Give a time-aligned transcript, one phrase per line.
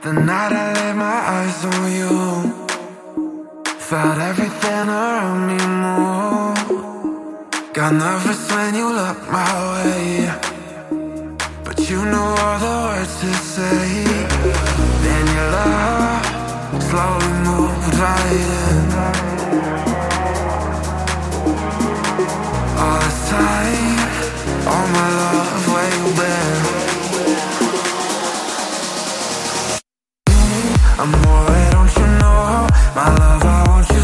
[0.00, 2.54] The night I laid my eyes on you,
[3.78, 6.58] felt everything around me move.
[7.72, 10.30] Got nervous when you looked my way,
[11.64, 14.04] but you knew all the words to say.
[15.02, 16.22] Then your love
[16.88, 18.92] slowly moved right in.
[22.78, 23.98] All this time,
[24.70, 25.37] all my love,
[31.00, 32.66] Amore, don't you know
[32.96, 33.44] my love?
[33.44, 33.97] I want you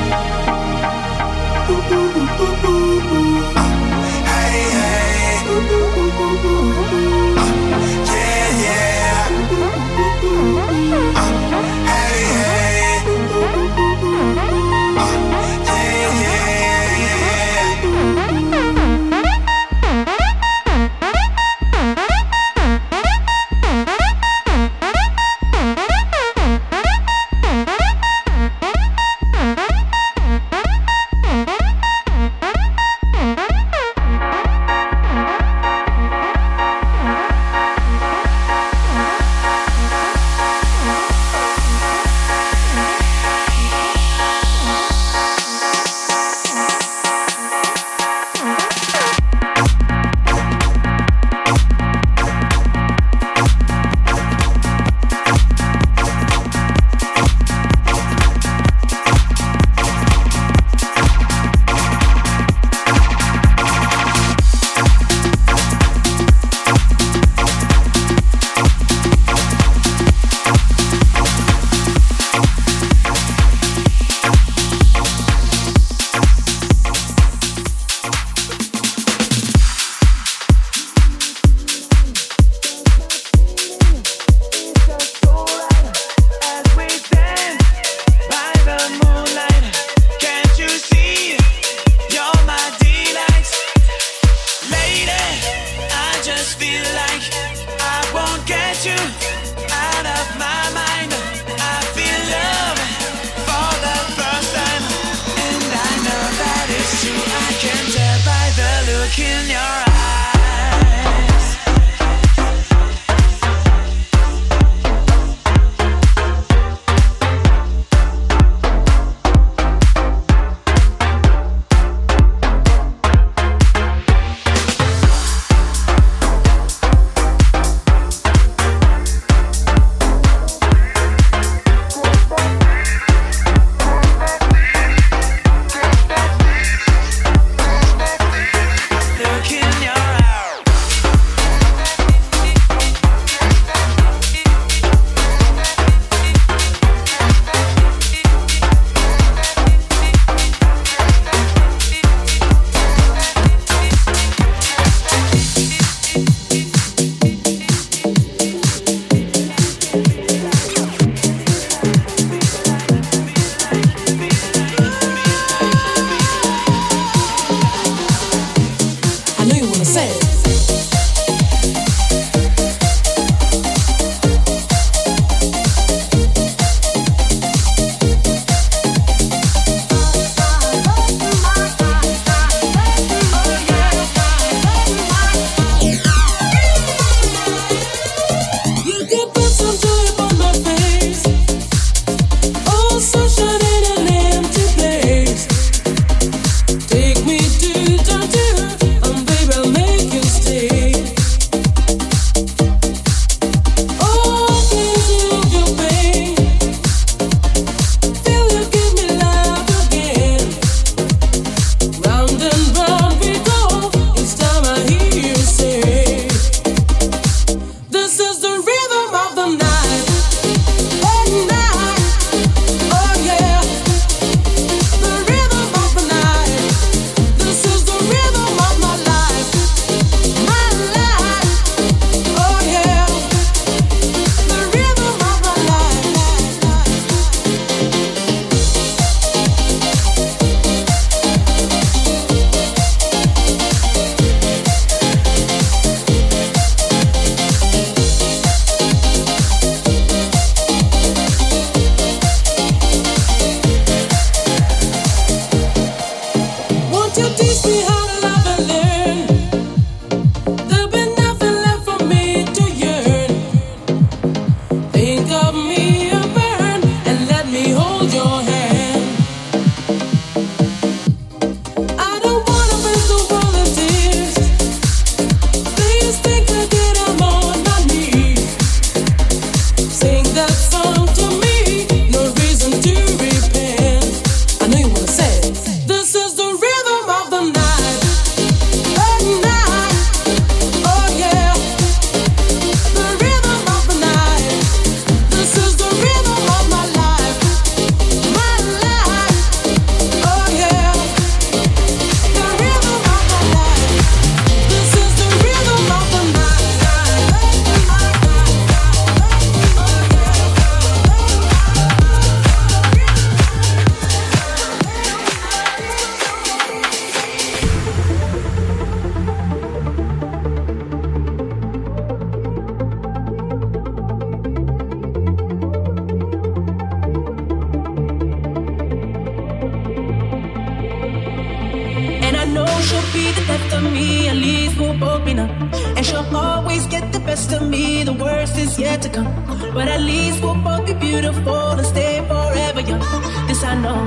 [337.58, 339.32] to me, the worst is yet to come.
[339.74, 343.02] But at least we'll both be beautiful and stay forever young.
[343.48, 344.00] This I know,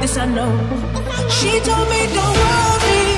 [0.00, 0.50] this I know.
[1.36, 3.17] She told me, don't worry.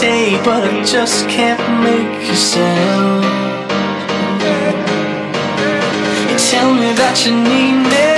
[0.00, 3.24] say, but I just can't make you sound.
[6.30, 8.13] You tell me that you need me.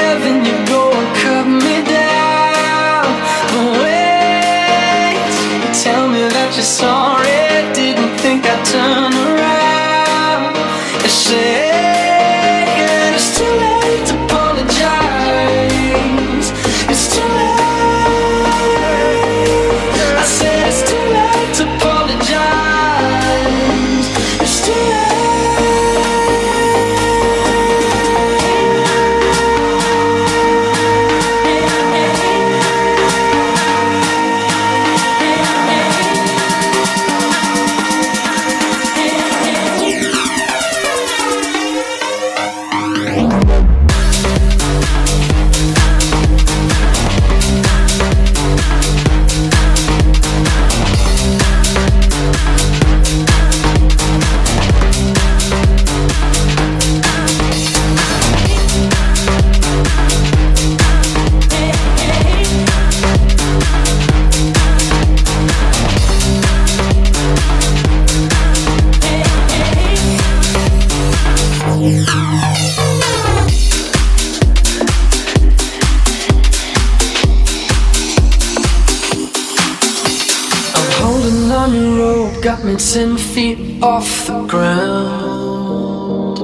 [82.47, 86.38] got me ten feet off the ground.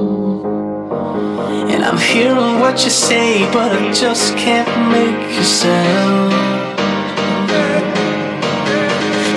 [1.71, 6.33] And I'm hearing what you say, but I just can't make a sound.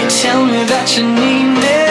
[0.03, 1.86] You tell me that you need me.